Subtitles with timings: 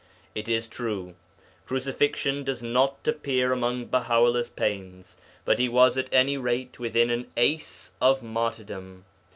[0.33, 1.13] It is true,
[1.67, 7.11] crucifixion does not appear among Baha 'ullah's pains, but he was at any rate within
[7.11, 9.05] an ace of martyrdom.